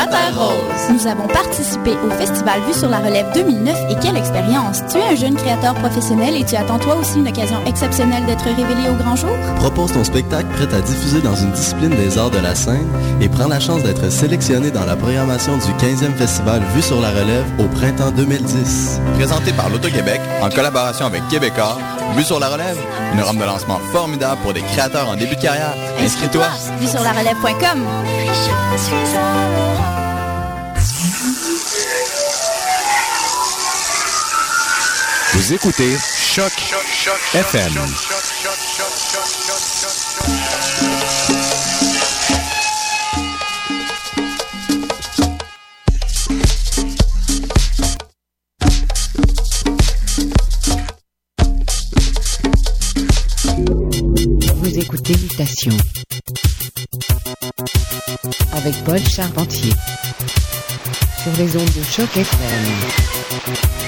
[0.00, 0.69] Pata Roll.
[0.92, 4.82] Nous avons participé au Festival Vue sur la Relève 2009 et quelle expérience!
[4.90, 8.44] Tu es un jeune créateur professionnel et tu attends toi aussi une occasion exceptionnelle d'être
[8.44, 9.30] révélé au grand jour?
[9.56, 12.88] Propose ton spectacle prêt à diffuser dans une discipline des arts de la scène
[13.20, 17.10] et prends la chance d'être sélectionné dans la programmation du 15e Festival Vue sur la
[17.10, 19.00] Relève au printemps 2010.
[19.14, 21.78] Présenté par l'Auto-Québec en collaboration avec Québécois,
[22.16, 22.78] Vue sur la Relève,
[23.14, 25.74] une rampe de lancement formidable pour des créateurs en début de carrière.
[26.00, 26.46] Inscris-toi!
[26.80, 27.86] Vue sur la relève.com.
[35.50, 36.52] Vous écoutez Choc
[37.34, 37.72] FM.
[54.54, 55.72] Vous écoutez Mutation
[58.52, 59.72] avec Paul Charpentier
[61.24, 63.79] sur les ondes de choc FM.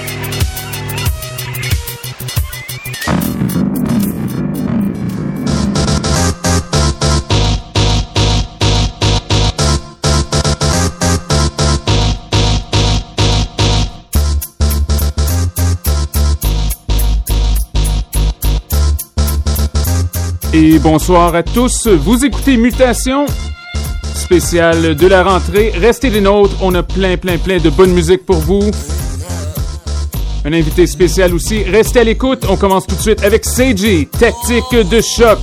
[20.63, 21.89] Bonsoir à tous.
[21.89, 23.27] Vous écoutez Mutation,
[24.15, 25.73] spéciale de la rentrée.
[25.75, 26.55] Restez des nôtres.
[26.63, 28.71] On a plein, plein, plein de bonne musique pour vous.
[30.45, 31.65] Un invité spécial aussi.
[31.65, 32.47] Restez à l'écoute.
[32.49, 35.41] On commence tout de suite avec Seiji, tactique de choc.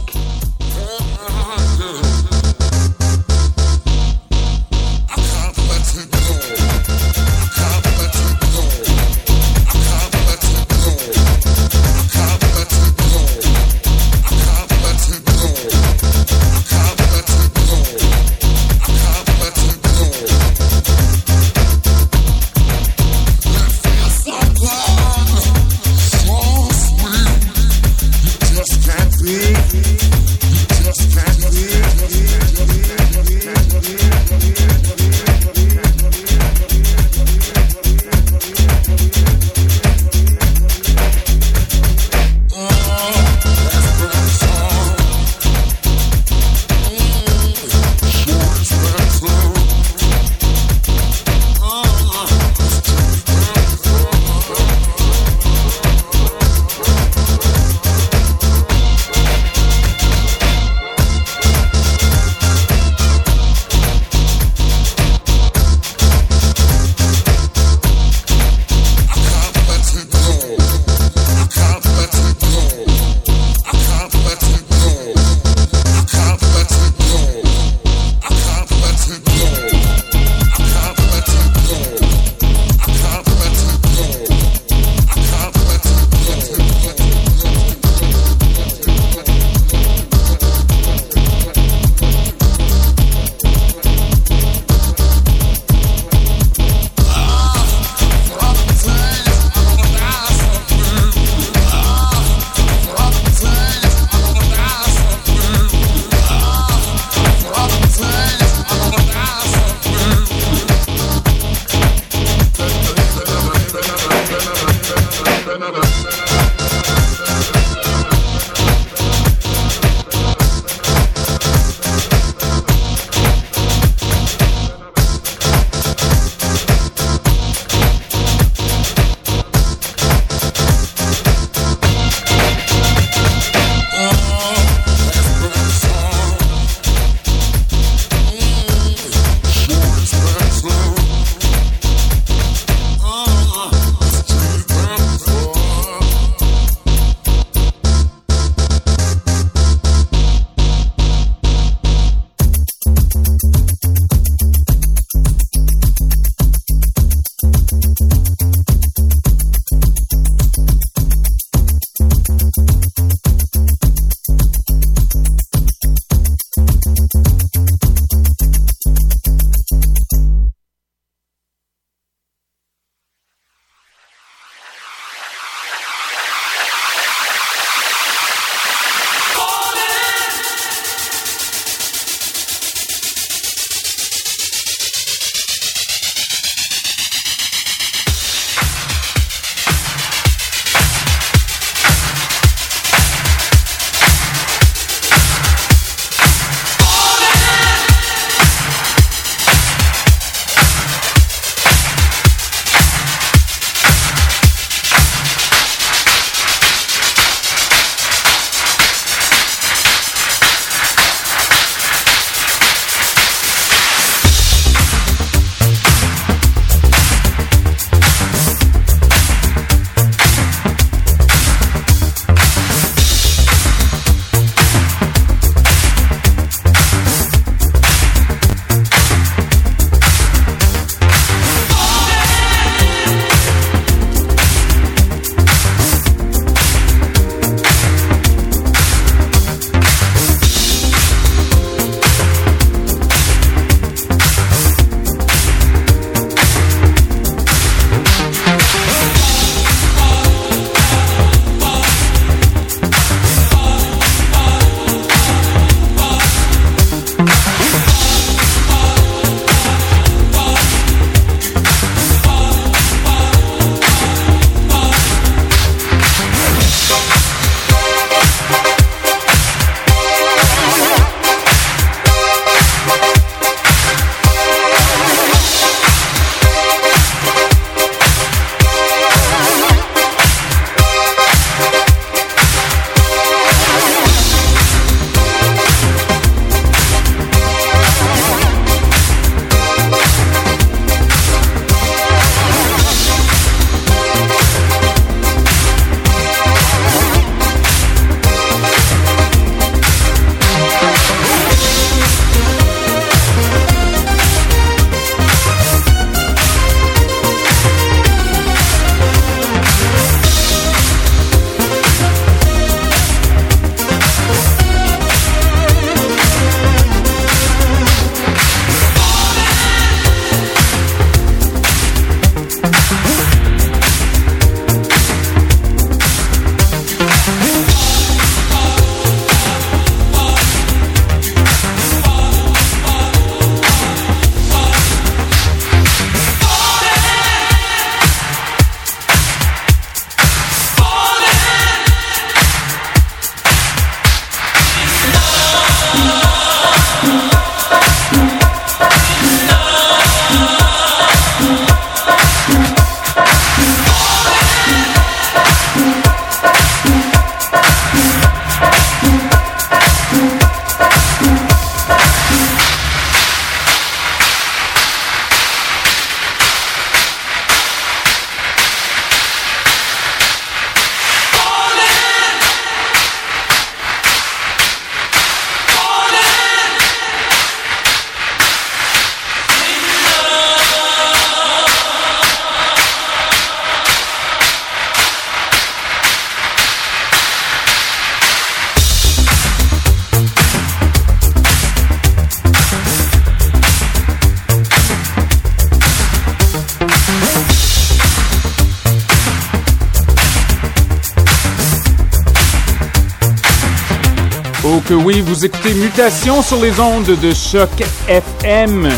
[405.39, 407.69] Vous écoutez Mutation sur les ondes de choc
[408.09, 408.89] FM.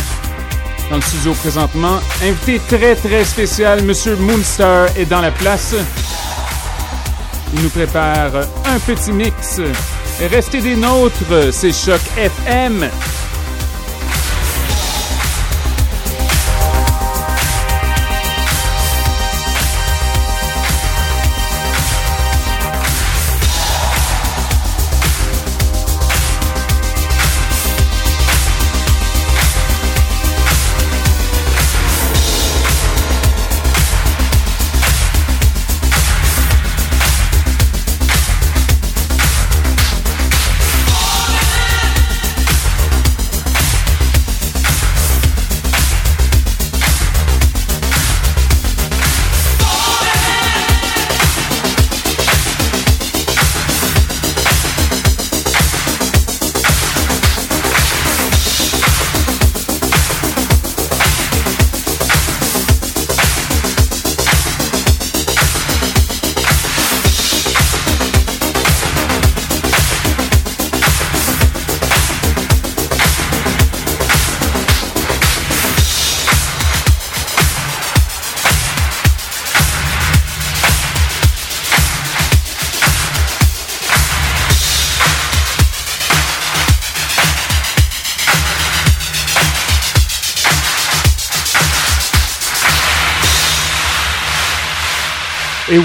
[0.90, 5.76] Dans le studio présentement, invité très très spécial, Monsieur Moonstar est dans la place.
[7.54, 8.32] Il nous prépare
[8.66, 9.62] un petit mix.
[10.32, 12.90] Restez des nôtres, c'est Choc FM.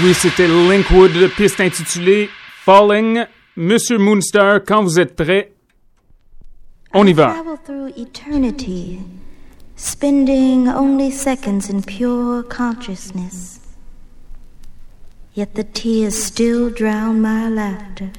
[0.03, 2.29] Oui, c'était Linkwood, piste intitulée
[2.63, 3.25] Falling.
[3.55, 5.53] Monsieur Moonstar, quand vous êtes prêt,
[6.93, 7.33] on y va.
[7.33, 8.99] Travel through eternity,
[9.75, 13.59] spending only seconds in pure consciousness.
[15.33, 18.11] Yet the tears still drown my laughter.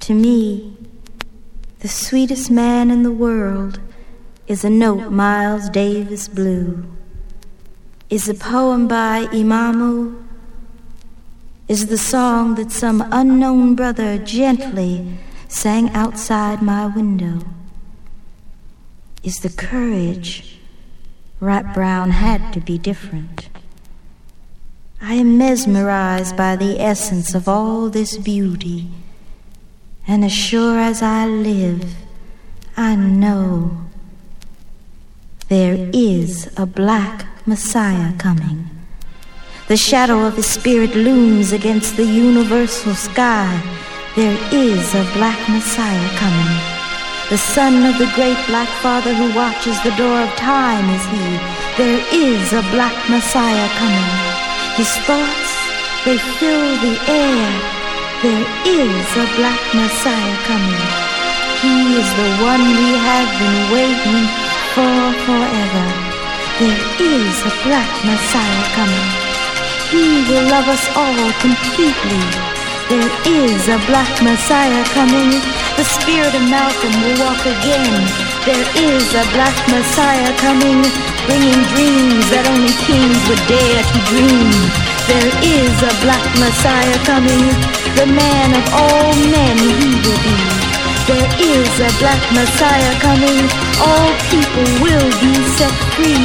[0.00, 0.76] To me,
[1.80, 3.78] the sweetest man in the world
[4.46, 6.84] is a note Miles Davis blew.
[8.12, 10.22] Is a poem by Imamu?
[11.66, 15.16] Is the song that some unknown brother gently
[15.48, 17.38] sang outside my window?
[19.22, 20.58] Is the courage
[21.40, 23.48] Rat Brown had to be different?
[25.00, 28.90] I am mesmerized by the essence of all this beauty,
[30.06, 31.94] and as sure as I live,
[32.76, 33.86] I know
[35.48, 38.70] there is a black Messiah coming.
[39.66, 43.50] The shadow of his spirit looms against the universal sky.
[44.14, 46.54] There is a black Messiah coming.
[47.30, 51.26] The son of the great black father who watches the door of time is he.
[51.82, 54.12] There is a black Messiah coming.
[54.78, 55.52] His thoughts,
[56.04, 57.48] they fill the air.
[58.22, 60.86] There is a black Messiah coming.
[61.58, 64.30] He is the one we have been waiting
[64.78, 64.94] for
[65.26, 66.11] forever.
[66.60, 69.08] There is a black Messiah coming.
[69.88, 72.22] He will love us all completely.
[72.92, 75.32] There is a black Messiah coming.
[75.80, 78.04] The spirit of Malcolm will walk again.
[78.44, 80.84] There is a black Messiah coming,
[81.24, 84.52] bringing dreams that only kings would dare to dream.
[85.08, 87.48] There is a black Messiah coming,
[87.96, 90.61] the man of all men he will be.
[91.02, 93.42] There is a black Messiah coming.
[93.82, 96.22] All people will be set free.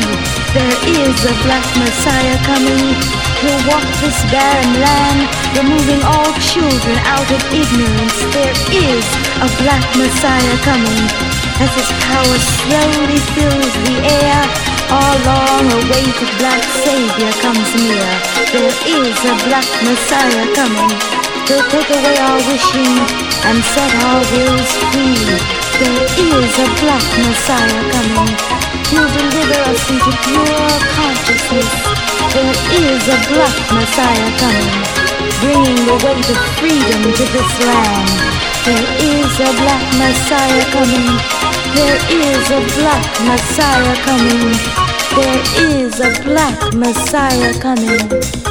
[0.53, 2.93] There is a black Messiah coming.
[3.41, 5.25] He'll walk this barren land,
[5.57, 8.21] removing all children out of ignorance.
[8.37, 9.05] There is
[9.41, 11.03] a black Messiah coming.
[11.57, 14.41] As his power slowly fills the air,
[14.93, 18.09] our long-awaited black Savior comes near.
[18.53, 21.16] There is a black Messiah coming.
[21.47, 22.91] He'll take away our wishing
[23.47, 25.15] and set our wills free.
[25.79, 28.35] There is a black Messiah coming.
[28.91, 31.71] He'll deliver us into pure consciousness.
[32.35, 34.75] There is a black Messiah coming,
[35.39, 38.11] bringing the weight of freedom to this land.
[38.67, 41.15] There is a black Messiah coming.
[41.79, 44.51] There is a black Messiah coming.
[45.15, 48.46] There is a black Messiah coming.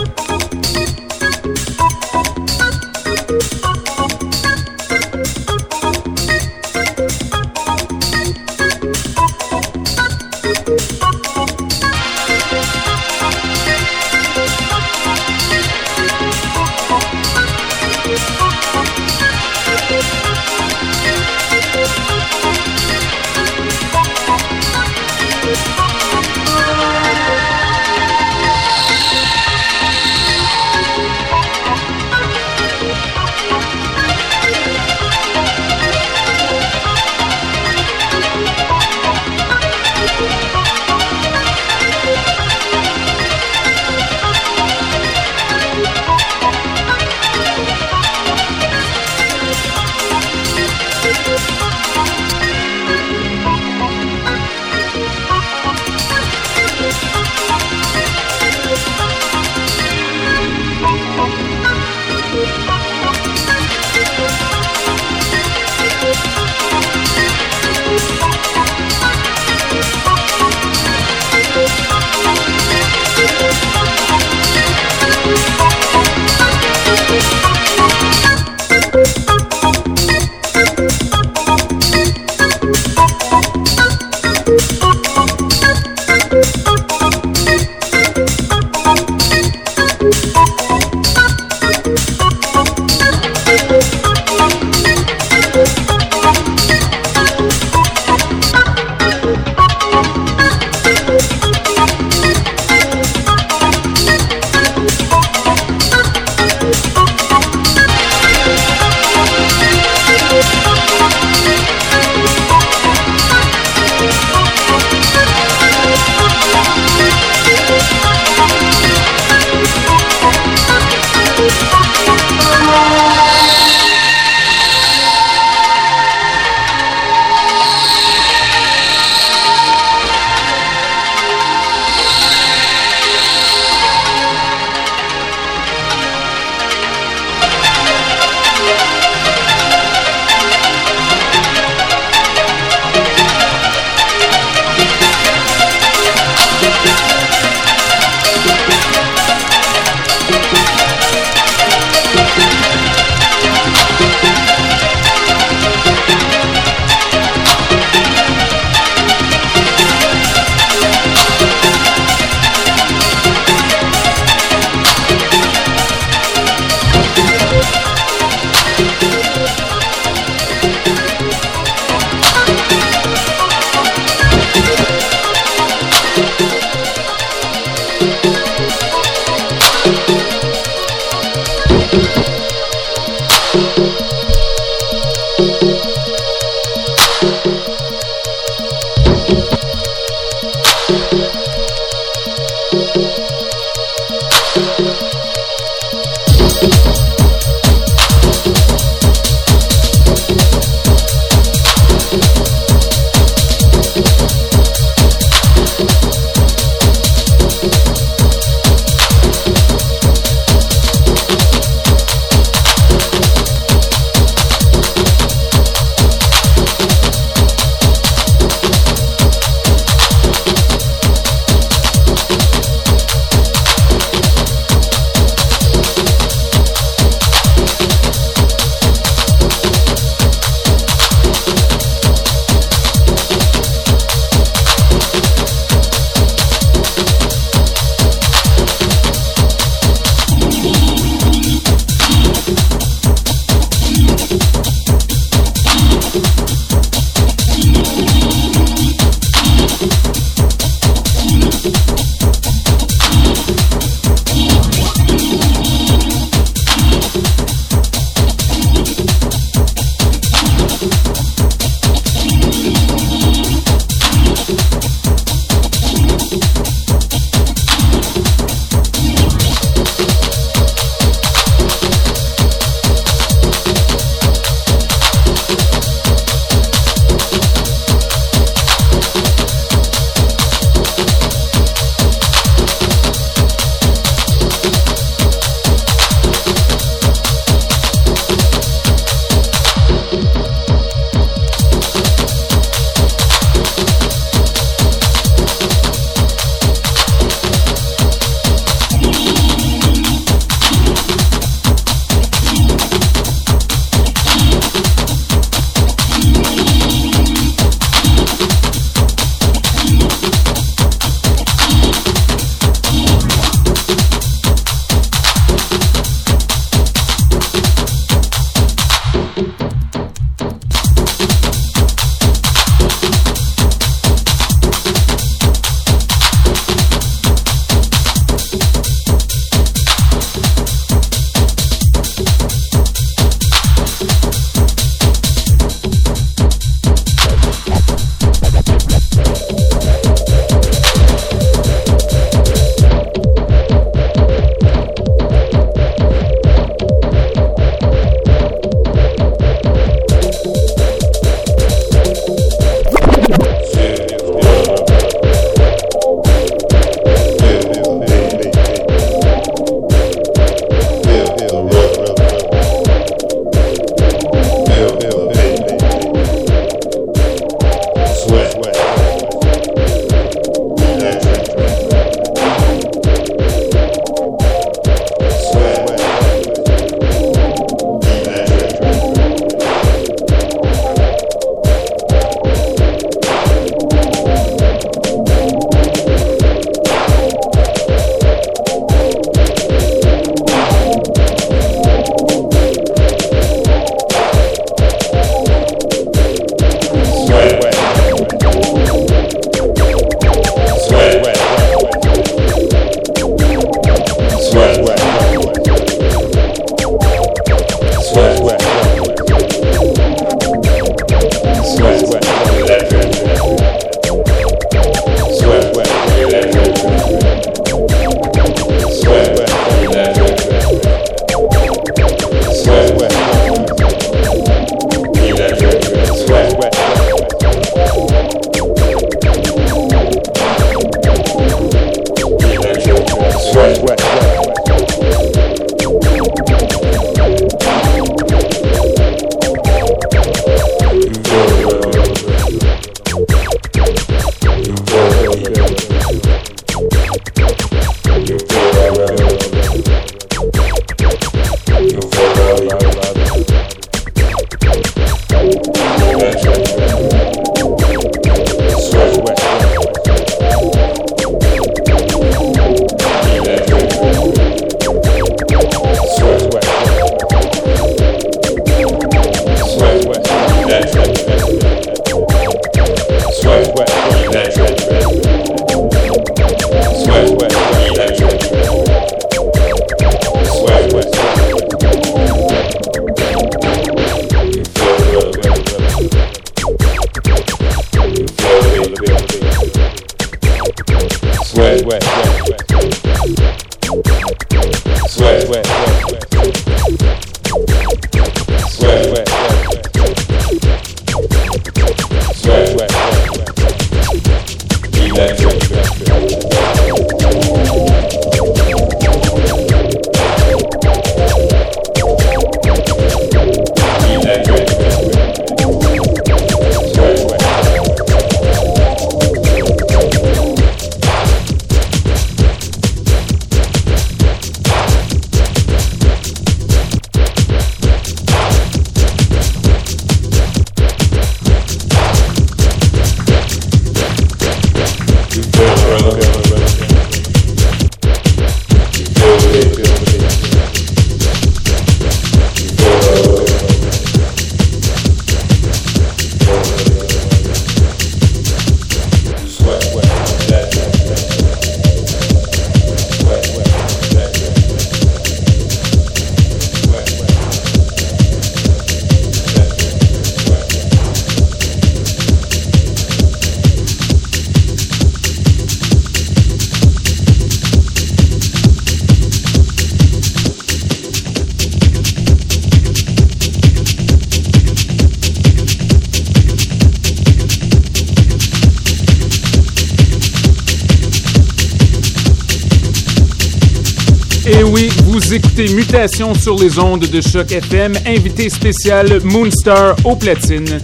[586.35, 590.79] Sur les ondes de choc FM, invité spécial Moonstar au platine.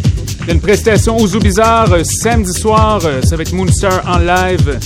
[0.48, 4.78] Une prestation aux Bizarre samedi soir, ça va être Moonstar en live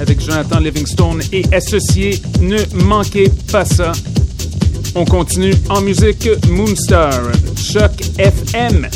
[0.00, 2.20] avec Jonathan Livingstone et associés.
[2.40, 3.92] Ne manquez pas ça.
[4.96, 7.12] On continue en musique Moonstar,
[7.56, 8.88] Choc FM.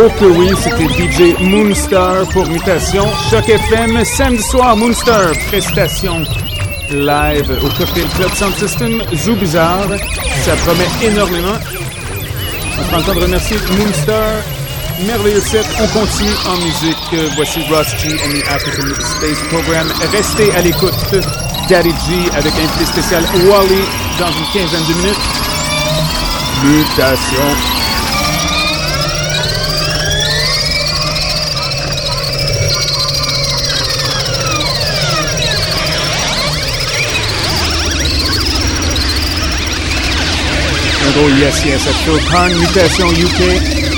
[0.00, 3.04] Que oui, c'était DJ Moonstar pour Mutation.
[3.28, 6.24] Choc FM, samedi soir, Moonstar, prestation
[6.90, 9.88] live au Cocktail Club Sound System, Zoo Bizarre.
[10.42, 11.52] Ça promet énormément.
[12.78, 14.24] On prend le temps de remercier Moonstar.
[15.06, 15.66] Merveilleux set.
[15.78, 17.34] On continue en musique.
[17.36, 19.86] Voici Ross G and the African Space Program.
[20.12, 20.94] Restez à l'écoute.
[21.68, 23.82] Daddy G avec un prix spécial Wally
[24.18, 25.18] dans une quinzaine de minutes.
[26.64, 27.79] Mutation.
[41.22, 43.89] Oh yes, yes, that's Khan, Mutation UK.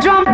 [0.00, 0.33] drum.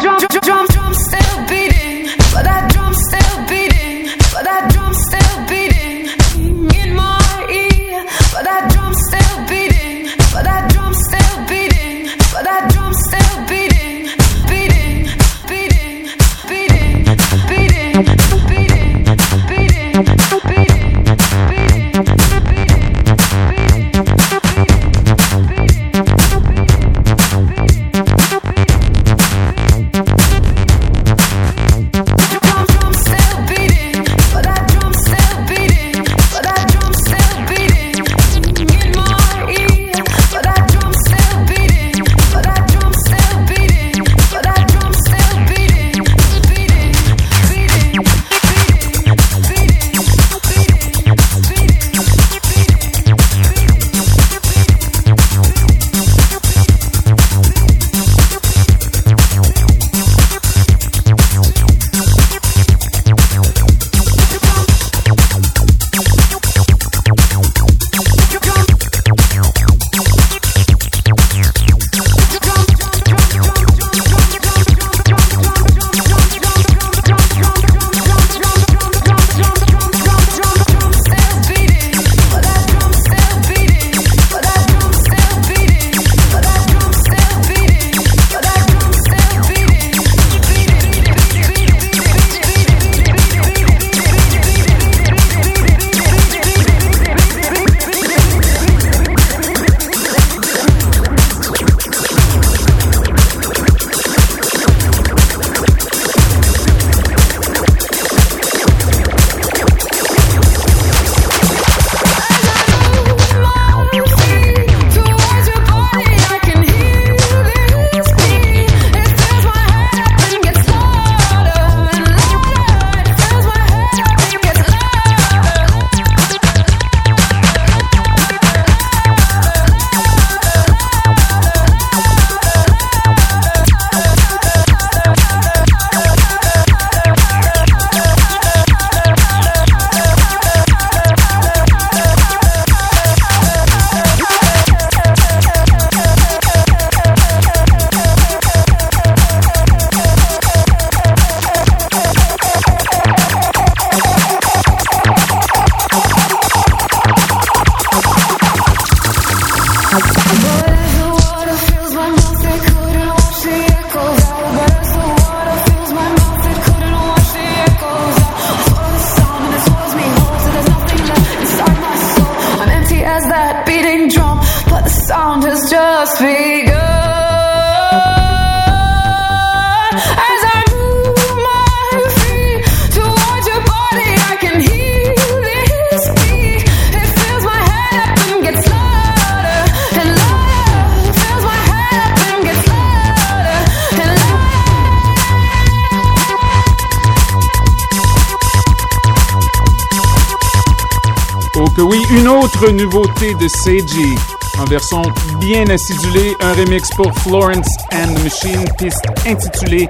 [202.80, 204.14] Nouveauté de Seiji.
[204.58, 205.02] En version
[205.38, 209.88] bien acidulée, un remix pour Florence and the Machine, piste intitulée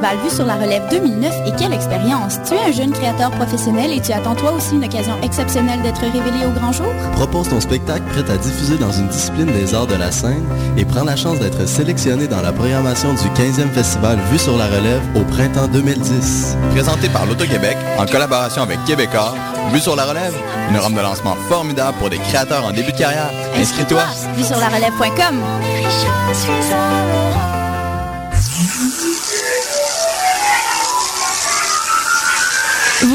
[0.01, 2.39] Festival Vue sur la relève 2009 et quelle expérience!
[2.45, 6.01] Tu es un jeune créateur professionnel et tu attends toi aussi une occasion exceptionnelle d'être
[6.01, 6.87] révélé au grand jour?
[7.13, 10.43] Propose ton spectacle prêt à diffuser dans une discipline des arts de la scène
[10.77, 14.65] et prends la chance d'être sélectionné dans la programmation du 15e festival Vue sur la
[14.65, 16.57] relève au printemps 2010.
[16.71, 19.35] Présenté par l'Auto-Québec en collaboration avec Québecor,
[19.71, 20.33] Vue sur la relève,
[20.69, 23.31] une rampe de lancement formidable pour des créateurs en début de carrière.
[23.55, 24.01] Inscris-toi!
[24.35, 25.41] Vue sur la relève.com.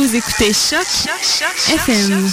[0.07, 0.87] Vous écoutez Choc
[1.69, 2.29] FM.